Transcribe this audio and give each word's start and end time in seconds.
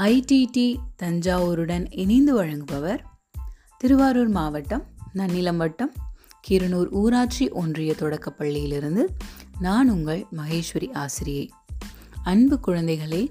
IDD 0.00 0.76
தஞ்சாவூருடன் 1.02 1.86
இணைந்து 1.90 2.44
வழங்குபவர் 2.44 2.98
திருவாரூர் 3.78 4.28
மாவட்டம் 4.28 4.84
நன்னிலம் 5.14 5.56
வட்டம் 5.56 5.92
கிருநூர் 6.48 6.90
ஊராட்சி 6.90 7.48
ஒன்றிய 7.48 7.94
தொடக்கப்பள்ளியிலிருந்து 7.98 9.04
நான் 9.60 9.90
உங்கள் 9.90 10.26
மகேஸ்வரி 10.36 10.92
ஆசிரியை. 10.92 11.50
அன்பு 12.22 12.60
குழந்தைகளே 12.66 13.28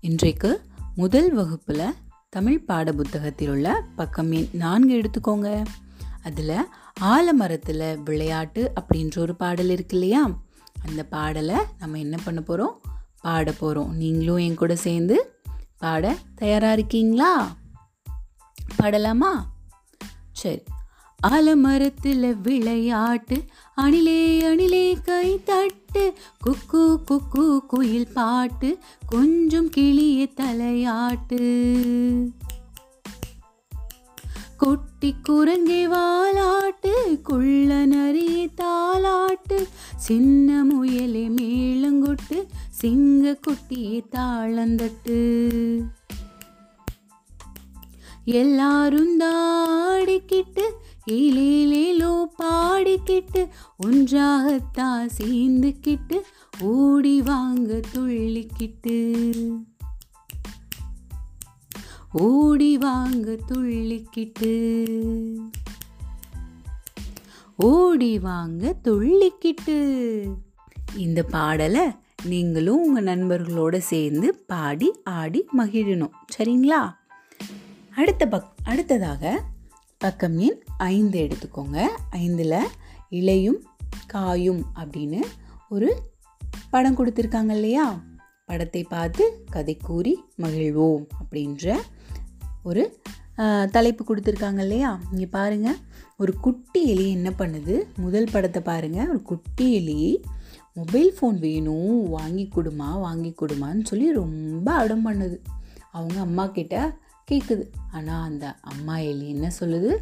இன்றைக்கு 0.00 0.60
முதல் 0.94 1.32
வகுப்பில் 1.32 1.94
தமிழ் 2.28 2.64
பாட 2.64 2.92
புத்தகத்தில் 2.92 3.48
உள்ள 3.48 3.84
பக்கம் 3.96 4.32
எண் 4.32 4.48
நான்கு 4.52 5.00
எடுத்துக்கோங்க. 5.00 5.64
அதில் 6.22 6.66
ஆலமரத்தில் 7.00 8.02
விளையாட்டு 8.02 8.72
அப்படின்ற 8.80 9.18
ஒரு 9.18 9.36
பாடல் 9.36 9.68
இருக்கு 9.68 9.98
இல்லையா? 9.98 10.40
அந்த 10.86 11.04
பாடலை 11.04 11.56
நம்ம 11.78 11.98
என்ன 11.98 12.16
பண்ண 12.24 12.40
போகிறோம் 12.40 12.80
பாட 13.20 13.52
போகிறோம் 13.52 13.96
நீங்களும் 13.96 14.36
என் 14.36 14.54
கூட 14.54 14.76
சேர்ந்து 14.76 15.31
பாட 15.82 16.16
தயாராக 16.34 16.72
இருக்கீங்களா 16.72 17.56
பாடலாமா? 18.76 19.46
சரி. 20.32 20.62
ஆலமரத்தில் 21.30 22.40
விளையாட்டு 22.42 23.44
அணிலே 23.74 24.42
அணிலே 24.42 24.96
கை 25.04 25.40
தட்டு 25.44 26.14
குக்கு 26.44 26.82
குக்கு 27.04 27.66
குயில் 27.66 28.08
பாட்டு 28.14 28.78
கொஞ்சம் 29.06 29.68
கிளிய 29.68 30.28
தலையாட்டு. 30.36 31.40
குட்டி 34.56 35.14
குரங்கை 35.22 35.88
வாலாட்டு 35.88 37.22
குள்ள 37.22 37.86
நரிய 37.86 38.48
தாலாட்டு 38.56 39.58
சின்ன 39.96 40.64
முயலே 40.64 41.28
மேல 41.28 41.81
சிங்க 42.82 43.34
குட்டி 43.34 44.04
தாளந்தட்டு. 44.10 45.16
எல்லாரும் 48.24 49.20
தாடிக்கிட்டு 49.20 50.60
இலேலேலோ 51.10 52.24
பாடிக்கிட்டு 52.38 53.48
ஒன்றாகத்தான் 53.76 55.08
சேர்ந்துக்கிட்டு 55.18 56.20
ஓடி 56.60 57.22
வாங்க 57.22 57.80
துள்ளிக்கிட்டு. 57.94 59.32
ஓடி 62.12 62.78
வாங்க 62.78 63.36
துள்ளிக்கிட்டு. 63.48 64.84
ஓடி 67.56 68.18
வாங்க 68.18 68.76
துள்ளிக்கிட்டு. 68.84 69.80
இந்த 70.96 71.22
பாடலை 71.22 71.90
நீங்களும் 72.30 72.82
உங்கள் 72.84 73.06
நண்பர்களோடு 73.10 73.78
சேர்ந்து 73.90 74.28
பாடி 74.50 74.88
ஆடி 75.20 75.40
மகிழணும். 75.58 76.12
சரிங்களா? 76.34 76.80
அடுத்த 78.00 78.26
பக் 78.32 78.50
அடுத்ததாக 78.72 79.32
பக்கம் 80.04 80.36
எண் 80.46 80.58
ஐந்து 80.92 81.18
எடுத்துக்கோங்க. 81.24 81.78
ஐந்தில் 82.20 82.56
இலையும் 83.18 83.60
காயும் 84.12 84.62
அப்படின்னு 84.82 85.20
ஒரு 85.68 85.88
படம் 86.70 86.98
கொடுத்துருக்காங்க 86.98 87.52
இல்லையா? 87.58 87.86
படத்தை 88.48 88.82
பார்த்து 88.84 89.24
கதை 89.54 89.74
கூறி 89.88 90.14
மகிழ்வோம் 90.42 91.04
அப்படின்ற 91.20 91.74
ஒரு 92.62 92.82
தலைப்பு 93.74 94.02
கொடுத்துருக்காங்க 94.04 94.62
இல்லையா? 94.66 94.90
இங்கே 95.12 95.28
பாருங்கள் 95.36 95.78
ஒரு 96.22 96.32
குட்டி 96.46 96.80
எலி 96.92 97.06
என்ன 97.10 97.30
பண்ணுது? 97.38 97.76
முதல் 97.96 98.32
படத்தை 98.32 98.62
பாருங்கள் 98.62 99.10
ஒரு 99.12 99.22
குட்டி 99.30 99.66
எலி 99.74 100.00
மொபைல் 100.72 101.14
ஃபோன் 101.20 101.38
வேணும் 101.38 102.08
வாங்கி 102.08 102.48
கொடுமா 102.54 103.00
வாங்கி 103.00 103.34
கொடுமான்னு 103.40 103.84
சொல்லி 103.84 104.12
ரொம்ப 104.12 104.72
அடம் 104.72 105.04
பண்ணுது. 105.06 105.38
அவங்க 105.90 106.20
அம்மா 106.20 106.46
கிட்ட 106.46 106.96
கேட்குது 107.30 107.64
ஆனால் 107.92 108.22
அந்த 108.22 108.54
அம்மா 108.60 108.96
எலி 108.96 109.28
என்ன 109.28 109.52
சொல்லுது? 109.60 109.92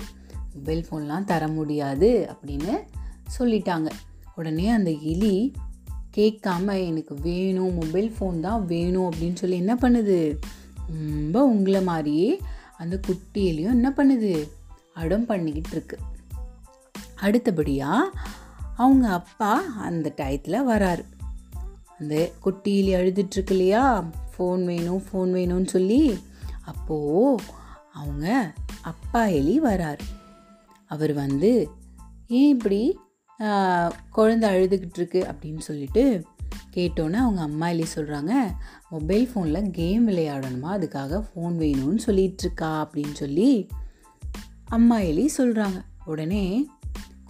மொபைல் 0.55 0.87
ஃபோன்லாம் 0.91 1.25
தர 1.25 1.49
முடியாது 1.49 2.11
அப்படின்னு 2.33 2.75
சொல்லிட்டாங்க. 3.39 3.89
உடனே 4.37 4.69
அந்த 4.69 4.91
எலி 4.91 5.53
கேட்காம 6.17 6.87
எனக்கு 6.87 7.15
வேணும் 7.15 7.75
மொபைல் 7.75 8.12
ஃபோன் 8.21 8.41
தான் 8.41 8.66
வேணும் 8.66 9.12
அப்படின்னு 9.12 9.34
சொல்லி 9.34 9.56
என்ன 9.56 9.75
பண்ணுது? 9.75 10.39
ரொம்ப 10.87 11.45
உங்களை 11.45 11.83
மாதிரியே 11.83 12.41
அந்த 12.78 12.99
குட்டி 12.99 13.43
எலியும் 13.50 13.77
என்ன 13.78 13.93
பண்ணுது? 13.97 14.49
அடம் 14.93 15.27
பண்ணிக்கிட்டு 15.27 15.71
இருக்கு. 15.71 15.99
அடுத்தபடியாக 17.16 18.16
அவங்க 18.83 19.07
அப்பா 19.19 19.53
அந்த 19.89 20.13
டயத்தில் 20.17 20.59
வராரு. 20.69 21.05
அந்த 21.99 22.15
குட்டியில் 22.45 22.93
எலி 22.99 23.51
இல்லையா 23.51 23.85
ஃபோன் 24.33 24.63
வேணும் 24.65 25.03
ஃபோன் 25.09 25.31
வேணும்னு 25.39 25.71
சொல்லி. 25.75 26.03
அப்போது 26.65 27.43
அவங்க 27.93 28.27
அப்பா 28.93 29.23
எலி 29.39 29.57
வராரு. 29.61 30.05
அவர் 30.87 31.13
வந்து 31.13 31.51
ஏன் 32.29 32.51
இப்படி 32.55 32.83
குழந்த 33.39 33.93
குழந்தை 34.11 34.47
அழுதுகிட்டு 34.55 34.99
இருக்கு 35.01 35.21
அப்படின்னு 35.33 35.63
சொல்லிட்டு 35.69 36.05
கேட்டோன்னே 36.75 37.21
அவங்க 37.25 37.41
அம்மா 37.49 37.69
எலி 37.69 37.87
சொல்கிறாங்க 37.95 38.33
மொபைல் 38.91 39.31
ஃபோனில் 39.35 39.71
கேம் 39.71 40.09
விளையாடணுமா? 40.09 40.69
அதுக்காக 40.77 41.23
ஃபோன் 41.29 41.55
வேணும்னு 41.63 42.01
சொல்லிகிட்ருக்கா 42.07 42.71
அப்படின்னு 42.85 43.15
சொல்லி 43.23 43.51
அம்மா 44.77 44.99
எலி 45.11 45.27
சொல்கிறாங்க 45.39 45.79
உடனே 46.05 46.45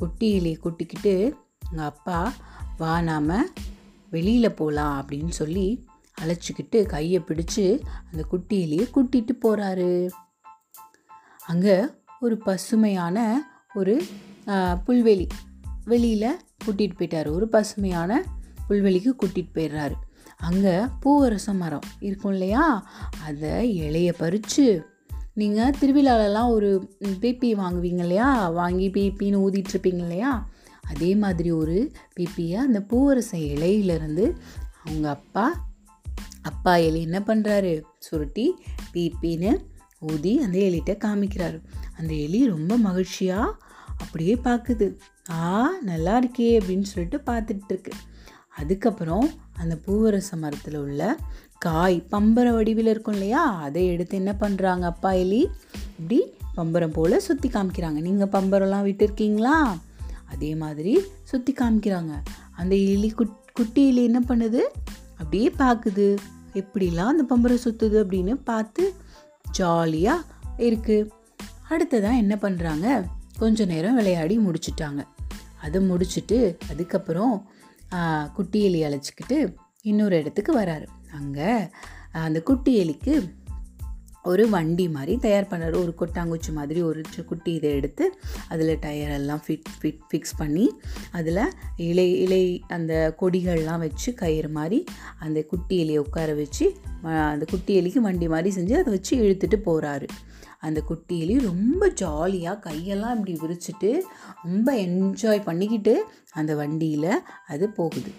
குட்டி 0.01 0.29
எலியை 0.39 0.59
கூட்டிக்கிட்டு 0.59 1.15
எங்கள் 1.71 1.89
அப்பா 1.91 2.19
வா 2.79 2.93
நாம் 3.09 3.33
வெளியில் 4.15 4.57
போகலாம் 4.59 4.97
அப்படின்னு 5.01 5.35
சொல்லி 5.41 5.67
அழைச்சிக்கிட்டு 6.21 6.79
கையை 6.93 7.19
பிடிச்சு 7.29 7.65
அந்த 8.11 8.23
குட்டியிலேயே 8.33 8.87
கூட்டிகிட்டு 8.95 9.35
போகிறாரு 9.45 9.93
அங்கே 11.51 11.77
ஒரு 12.21 12.37
பசுமையான 12.49 13.19
ஒரு 13.75 13.95
புல்வெளி 14.87 15.27
வெளியில் 15.93 16.41
கூட்டிகிட்டு 16.65 16.97
போயிட்டாரு. 16.99 17.29
ஒரு 17.39 17.47
பசுமையான 17.55 18.11
புல்வெளிக்கு 18.69 19.11
கூட்டிகிட்டு 19.21 19.53
போயிடுறாரு. 19.57 19.97
அங்கே 20.49 20.75
பூவரச 21.03 21.47
மரம் 21.61 21.87
இருக்கும் 22.09 22.33
இல்லையா? 22.33 22.65
அதை 23.27 23.53
இலைய 23.81 24.11
பறித்து 24.19 24.67
நீங்கள் 25.35 25.75
திருவிழாலலாம் 25.81 26.49
ஒரு 26.49 26.89
பிபி 27.03 27.51
வாங்குவீங்க 27.55 27.99
இல்லையா? 27.99 28.49
வாங்கி 28.49 28.89
பிபின்னு 28.89 29.43
ஊதிட்டுருப்பீங்க 29.47 30.03
இல்லையா? 30.07 30.49
அதே 30.83 31.15
மாதிரி 31.15 31.51
ஒரு 31.51 31.93
பிபியை 32.17 32.55
அந்த 32.55 32.81
பூவரச 32.81 33.33
இலையிலேருந்து 33.33 34.37
அவங்க 34.85 35.09
அப்பா 35.09 35.69
அப்பா 36.43 36.77
எலி 36.77 37.01
என்ன 37.01 37.19
பண்ணுறாரு 37.19 37.83
சுருட்டி 37.99 38.55
பிபின்னு 38.93 39.59
ஊதி 40.01 40.43
அந்த 40.43 40.59
எலிகிட்ட 40.59 40.93
காமிக்கிறாரு. 41.05 41.63
அந்த 41.97 42.15
எலி 42.15 42.47
ரொம்ப 42.47 42.77
மகிழ்ச்சியாக 42.77 43.57
அப்படியே 43.99 44.35
பார்க்குது 44.35 44.99
ஆ 45.31 45.71
நல்லா 45.83 46.21
இருக்கே 46.21 46.39
அப்படின்னு 46.39 46.83
சொல்லிட்டு 46.83 47.33
பார்த்துட்டு 47.33 47.69
இருக்கு 47.69 47.93
அதுக்கப்புறம் 48.49 49.31
அந்த 49.57 49.79
பூவரச 49.87 50.37
மரத்தில் 50.37 50.77
உள்ள 50.77 51.17
காய் 51.65 51.97
பம்பர 52.13 52.47
வடிவில் 52.57 52.91
இருக்கும் 52.93 53.17
இல்லையா? 53.17 53.43
அதை 53.65 53.81
எடுத்து 53.93 54.15
என்ன 54.21 54.33
பண்ணுறாங்க 54.43 54.85
அப்பா 54.93 55.11
எலி? 55.23 55.41
இப்படி 55.99 56.19
பம்பரம் 56.59 56.95
போல் 56.97 57.25
சுற்றி 57.27 57.49
காமிக்கிறாங்க. 57.55 57.99
நீங்கள் 58.07 58.31
பம்பரம்லாம் 58.35 58.87
விட்டுருக்கீங்களா? 58.87 59.57
அதே 60.33 60.51
மாதிரி 60.63 60.93
சுற்றி 61.31 61.53
காமிக்கிறாங்க. 61.59 62.15
அந்த 62.61 62.75
எலி 62.95 63.11
குட் 63.19 63.37
குட்டி 63.59 63.83
எலி 63.91 64.03
என்ன 64.11 64.21
பண்ணுது? 64.31 64.63
அப்படியே 65.21 65.49
பார்க்குது 65.63 66.07
எப்படிலாம் 66.61 67.13
அந்த 67.15 67.25
பம்பரம் 67.33 67.65
சுற்றுது 67.65 67.97
அப்படின்னு 68.03 68.37
பார்த்து 68.51 68.85
ஜாலியாக 69.59 70.29
இருக்குது 70.69 71.09
அடுத்ததான் 71.73 72.21
என்ன 72.23 72.35
பண்ணுறாங்க 72.45 72.87
கொஞ்ச 73.43 73.65
நேரம் 73.73 73.99
விளையாடி 74.01 74.37
முடிச்சுட்டாங்க. 74.47 75.03
அதை 75.67 75.81
முடிச்சுட்டு 75.91 76.39
அதுக்கப்புறம் 76.73 77.35
குட்டி 78.39 78.63
எலி 78.71 78.81
அழைச்சிக்கிட்டு 78.89 79.39
இன்னொரு 79.91 80.17
இடத்துக்கு 80.23 80.55
வராரு. 80.59 80.89
அங்கே 81.13 81.69
அந்த 82.13 82.43
குட்டி 82.43 82.73
எலிக்கு 82.83 83.39
ஒரு 84.23 84.49
வண்டி 84.49 84.89
மாதிரி 84.89 85.17
தயார் 85.17 85.47
பண்ணார். 85.51 85.81
ஒரு 85.83 85.95
கொட்டாங்குச்சி 85.99 86.53
மாதிரி 86.53 86.83
ஒரு 86.83 87.03
குட்டி 87.27 87.53
இதை 87.53 87.71
எடுத்து 87.71 88.19
அதில் 88.49 88.79
டயர் 88.79 89.11
எல்லாம் 89.11 89.43
ஃபிட் 89.47 89.69
ஃபிட் 89.83 89.99
ஃபிக்ஸ் 90.11 90.37
பண்ணி 90.37 90.71
அதில் 91.13 91.53
இலை 91.77 92.21
இலை 92.21 92.63
அந்த 92.69 93.17
கொடிகள்லாம் 93.21 93.79
வச்சு 93.79 94.15
கயிறு 94.15 94.49
மாதிரி 94.49 94.85
அந்த 95.19 95.43
குட்டி 95.43 95.77
எலியை 95.85 95.99
உட்கார 95.99 96.35
வச்சு 96.35 96.77
அந்த 97.03 97.45
குட்டி 97.51 97.81
எலிக்கு 97.81 97.99
வண்டி 97.99 98.29
மாதிரி 98.29 98.51
செஞ்சு 98.57 98.73
அதை 98.73 98.85
வச்சு 98.85 99.17
இழுத்துட்டு 99.17 99.61
போகிறாரு 99.65 100.09
அந்த 100.61 100.81
குட்டி 100.81 101.21
எலி 101.21 101.39
ரொம்ப 101.39 101.89
ஜாலியாக 101.89 102.71
கையெல்லாம் 102.71 103.25
இப்படி 103.25 103.39
விரிச்சிட்டு 103.41 104.01
ரொம்ப 104.43 104.75
என்ஜாய் 104.75 105.43
பண்ணிக்கிட்டு 105.43 106.05
அந்த 106.31 106.55
வண்டியில் 106.55 107.23
அது 107.49 107.69
போகுது. 107.69 108.11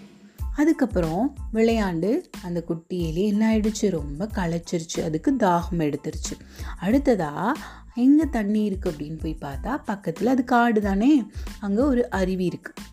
அதுக்கப்புறம் 0.57 1.37
விளையாண்டு 1.53 2.23
அந்த 2.43 2.63
குட்டி 2.63 3.07
எலி 3.07 3.23
என்ன 3.25 3.57
ஆயிடுச்சு? 3.57 3.89
ரொம்ப 3.89 4.29
களைச்சிருச்சு. 4.35 5.03
அதுக்கு 5.03 5.31
தாகம் 5.31 5.79
எடுத்துருச்சு. 5.79 6.35
அடுத்ததா 6.81 7.51
எங்கே 7.95 8.23
தண்ணி 8.25 8.69
இருக்குது 8.69 8.91
அப்படின்னு 8.91 9.19
போய் 9.19 9.37
பார்த்தா 9.41 9.83
பக்கத்தில் 9.85 10.27
அது 10.27 10.43
காடு 10.43 10.81
தானே? 10.81 11.23
அங்கே 11.59 11.81
ஒரு 11.81 12.09
அருவி 12.09 12.47
இருக்குது 12.47 12.89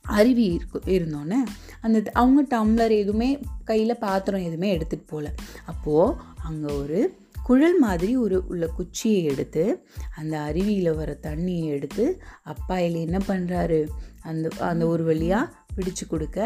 அருவி 0.00 0.44
இருக்கு 0.44 0.80
இருந்தோன்னே 0.86 1.44
அந்த 1.80 2.10
அவங்க 2.12 2.58
டம்ளர் 2.58 2.90
எதுவுமே 2.90 3.38
கையில் 3.64 3.98
பாத்திரம் 3.98 4.40
எதுவுமே 4.40 4.76
எடுத்துகிட்டு 4.76 5.06
போகல 5.06 5.32
அப்போது 5.64 6.14
அங்கே 6.42 6.74
ஒரு 6.74 7.18
குழல் 7.42 7.78
மாதிரி 7.78 8.16
ஒரு 8.16 8.46
உள்ள 8.46 8.66
குச்சியை 8.66 9.24
எடுத்து 9.24 9.84
அந்த 10.16 10.38
அருவியில் 10.38 10.94
வர 10.94 11.18
தண்ணியை 11.22 11.64
எடுத்து 11.64 12.22
அப்பா 12.42 12.78
இல்லை 12.78 13.00
என்ன 13.00 13.18
பண்ணுறாரு 13.28 13.88
அந்த 14.22 14.50
அந்த 14.58 14.86
ஒரு 14.86 15.04
வழியாக 15.04 15.52
பிடிச்சு 15.80 16.06
கொடுக்க. 16.14 16.38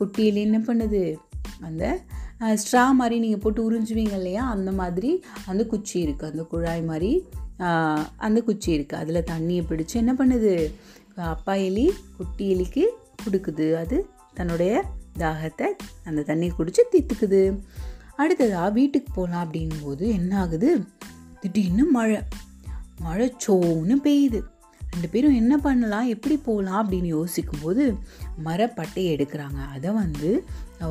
குட்டியில் 0.00 0.44
என்ன 0.46 0.58
பண்ணுது? 0.68 1.02
அந்த 1.66 1.84
ஸ்ட்ரா 2.62 2.84
மாதிரி 3.00 3.16
நீங்கள் 3.24 3.42
போட்டு 3.42 3.60
உறிஞ்சுவீங்க 3.66 4.14
இல்லையா? 4.20 4.44
அந்த 4.54 4.70
மாதிரி 4.80 5.10
அந்த 5.50 5.62
குச்சி 5.72 5.96
இருக்குது 6.04 6.30
அந்த 6.32 6.44
குழாய் 6.52 6.82
மாதிரி 6.90 7.12
அந்த 8.26 8.38
குச்சி 8.46 8.70
இருக்குது 8.76 9.00
அதில் 9.02 9.28
தண்ணியை 9.32 9.62
பிடிச்சு 9.70 9.94
என்ன 10.02 10.12
பண்ணுது? 10.20 10.54
அப்பா 11.34 11.54
எலி 11.68 11.86
குட்டி 12.16 12.44
எலிக்கு 12.54 12.84
கொடுக்குது. 13.24 13.66
அது 13.82 13.96
தன்னுடைய 14.38 14.72
தாகத்தை 15.22 15.66
அந்த 16.08 16.20
தண்ணியை 16.28 16.52
குடித்து 16.58 16.84
தீர்த்துக்குது 16.92 17.40
அடுத்ததாக 18.22 18.70
வீட்டுக்கு 18.78 19.10
போகலாம் 19.12 19.44
அப்படிங்கும்போது 19.44 20.04
என்ன 20.18 20.32
ஆகுது? 20.42 20.70
திடீர்னு 21.42 21.84
மழை. 21.96 22.18
மழை 23.06 23.28
சோன்னு 23.44 23.94
பெய்யுது. 24.06 24.40
ரெண்டு 24.92 25.08
பேரும் 25.12 25.38
என்ன 25.40 25.54
பண்ணலாம் 25.64 26.08
எப்படி 26.14 26.36
போகலாம் 26.48 26.80
அப்படின்னு 26.82 27.08
யோசிக்கும்போது 27.18 27.82
மரப்பட்டையை 28.46 29.10
எடுக்கிறாங்க. 29.14 29.60
அதை 29.74 29.90
வந்து 30.02 30.30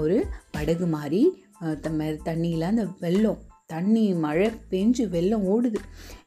ஒரு 0.02 0.18
படகு 0.56 0.88
மாதிரி 0.96 1.22
தண்ணியில் 2.28 2.70
அந்த 2.72 2.84
வெள்ளம் 3.06 3.42
தண்ணி 3.74 4.06
மழை 4.24 4.48
பெஞ்சு 4.72 5.04
வெள்ளம் 5.16 5.46
ஓடுது. 5.54 5.80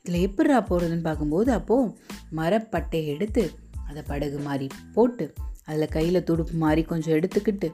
இதில் 0.02 0.24
எப்படிரா 0.26 0.58
போகிறதுன்னு 0.68 1.08
பார்க்கும்போது 1.08 1.50
அப்போது 1.58 1.92
மரப்பட்டையை 2.38 3.08
எடுத்து 3.14 3.44
அதை 3.88 4.02
படகு 4.12 4.38
மாதிரி 4.46 4.66
போட்டு 4.94 5.26
அதில் 5.66 5.94
கையில் 5.96 6.26
துடுப்பு 6.28 6.54
மாதிரி 6.64 6.82
கொஞ்சம் 6.92 7.16
எடுத்துக்கிட்டு 7.18 7.70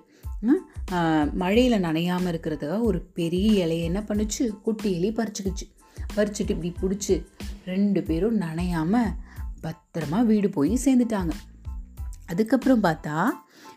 மழையில் 1.42 1.84
நனையாமல் 1.86 2.30
இருக்கிறதுக்காக 2.32 2.76
ஒரு 2.90 2.98
பெரிய 3.18 3.48
இலையை 3.64 3.84
என்ன 3.88 4.00
பண்ணுச்சு 4.08 4.44
குட்டி 4.66 4.88
எலி 4.98 5.10
பறிச்சுக்கிச்சு. 5.18 5.66
பறிச்சுட்டு 6.16 6.54
இப்படி 6.54 6.70
பிடிச்சி 6.82 7.14
ரெண்டு 7.64 8.00
பேரும் 8.08 8.38
நனையாமல் 8.40 9.10
பத்திரமா 9.62 10.24
வீடு 10.24 10.50
போய் 10.50 10.78
சேர்ந்துட்டாங்க. 10.84 11.30
அதுக்கப்புறம் 12.26 12.82
பார்த்தா 12.82 13.28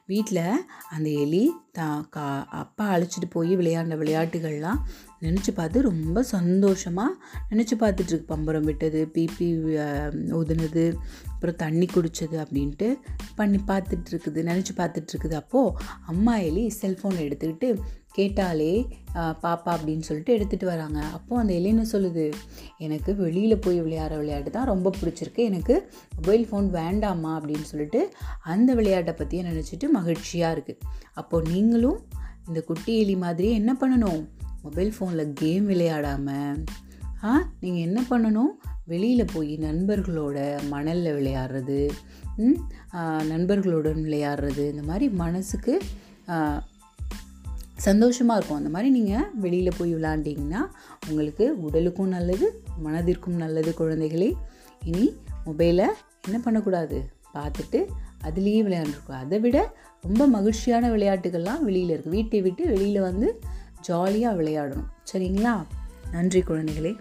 வீட்டில் 0.08 0.66
அந்த 0.90 1.10
எலி 1.10 1.52
தா 1.72 2.08
கா 2.10 2.46
அப்பா 2.46 2.96
அழைச்சிட்டு 2.96 3.30
போய் 3.30 3.58
விளையாண்ட 3.58 3.96
விளையாட்டுகள்லாம் 3.96 4.80
நினச்சி 5.22 5.54
பார்த்து 5.54 5.82
ரொம்ப 5.82 6.24
சந்தோஷமாக 6.24 7.26
நினச்சி 7.50 7.72
பார்த்துட்ருக்கு 7.80 8.26
பம்பரம் 8.28 8.64
விட்டது 8.64 9.10
பிபி 9.14 9.48
ஊதுனது 10.30 10.96
அப்புறம் 11.28 11.56
தண்ணி 11.56 11.86
குடித்தது 11.86 12.38
அப்படின்ட்டு 12.38 12.96
பண்ணி 13.36 13.60
பார்த்துட்ருக்குது 13.68 14.42
நினச்சி 14.50 14.74
பார்த்துட்ருக்குது 14.76 15.34
அப்போது 15.34 15.86
அம்மா 16.06 16.36
எலி 16.36 16.74
செல்ஃபோனை 16.82 17.24
எடுத்துக்கிட்டு 17.26 17.80
கேட்டாலே 18.18 18.74
பாப்பா 19.44 19.72
அப்படின்னு 19.76 20.06
சொல்லிட்டு 20.08 20.34
எடுத்துகிட்டு 20.38 20.68
வராங்க. 20.72 21.00
அப்போது 21.18 21.42
அந்த 21.42 21.54
எலி 21.60 21.72
சொல்லுது 21.94 22.26
எனக்கு 22.86 23.12
வெளியில் 23.24 23.64
போய் 23.66 23.80
விளையாடுற 23.86 24.18
விளையாட்டு 24.22 24.52
தான் 24.58 24.70
ரொம்ப 24.72 24.92
பிடிச்சிருக்கு. 25.00 25.42
எனக்கு 25.50 25.76
மொபைல் 26.16 26.46
ஃபோன் 26.50 26.68
வேண்டாமா 26.80 27.32
அப்படின்னு 27.40 27.68
சொல்லிட்டு 27.72 28.02
அந்த 28.54 28.70
விளையாட்டை 28.80 29.14
பற்றியே 29.14 29.44
நினச்சிட்டு 29.50 29.88
மகிழ்ச்சியாக 29.98 30.56
இருக்குது 30.58 30.84
அப்போது 31.22 31.52
நீங்களும் 31.54 32.00
இந்த 32.48 32.62
குட்டி 32.70 32.94
எலி 33.04 33.16
மாதிரி 33.26 33.50
என்ன 33.60 33.72
பண்ணணும்? 33.82 34.24
மொபைல் 34.66 34.94
ஃபோனில் 34.98 35.34
கேம் 35.42 35.66
விளையாடாமல் 35.70 36.60
ஆ 37.24 37.34
நீங்கள் 37.64 37.86
என்ன 37.88 38.00
பண்ணணும்? 38.10 38.54
வெளியில் 38.92 39.32
போய் 39.34 39.52
நண்பர்களோட 39.58 40.38
மணலில் 40.74 41.16
விளையாடுறது 41.18 41.80
நண்பர்களுடன் 43.32 44.02
விளையாடுறது 44.06 44.64
இந்த 44.74 44.84
மாதிரி 44.90 45.06
மனசுக்கு 45.24 45.74
சந்தோஷமாக 47.74 48.38
இருக்கும். 48.38 48.58
அந்த 48.58 48.70
மாதிரி 48.70 48.92
நீங்கள் 48.92 49.30
வெளியில் 49.34 49.72
போய் 49.78 49.96
விளையாண்டிங்கன்னா 49.96 50.62
உங்களுக்கு 51.08 51.62
உடலுக்கும் 51.62 52.08
நல்லது 52.08 52.64
மனதிற்கும் 52.86 53.36
நல்லது 53.36 53.74
குழந்தைகளே. 53.80 54.34
இனி 54.84 55.16
மொபைலை 55.46 55.88
என்ன 56.26 56.40
பண்ணக்கூடாது? 56.44 57.10
பார்த்துட்டு 57.34 57.86
அதுலேயே 58.24 58.62
விளையாண்டுருக்கோம் 58.64 59.20
அதை 59.20 59.40
விட 59.40 59.76
ரொம்ப 60.02 60.28
மகிழ்ச்சியான 60.28 60.90
விளையாட்டுகள்லாம் 60.90 61.62
வெளியில் 61.62 62.00
இருக்குது 62.00 62.10
வீட்டை 62.10 62.42
விட்டு 62.42 62.66
வெளியில் 62.66 63.02
வந்து 63.02 63.40
ஜாலியாக 63.82 64.42
விளையாடணும். 64.42 64.88
சரிங்களா? 65.14 65.64
நன்றி 66.12 66.40
குழந்தைகளே. 66.40 66.98